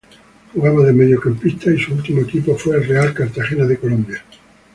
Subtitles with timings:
[0.51, 4.23] Jugaba de mediocampista y su último equipo fue el Real Cartagena de Colombia.